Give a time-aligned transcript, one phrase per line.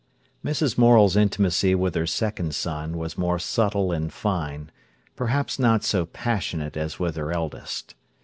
[0.43, 0.79] Mrs.
[0.79, 4.71] Morel's intimacy with her second son was more subtle and fine,
[5.15, 7.93] perhaps not so passionate as with her eldest.